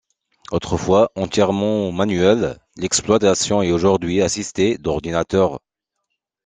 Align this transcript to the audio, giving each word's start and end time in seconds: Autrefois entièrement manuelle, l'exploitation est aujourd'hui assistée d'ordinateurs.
Autrefois 0.51 1.11
entièrement 1.15 1.91
manuelle, 1.91 2.57
l'exploitation 2.75 3.61
est 3.61 3.71
aujourd'hui 3.71 4.23
assistée 4.23 4.79
d'ordinateurs. 4.79 5.59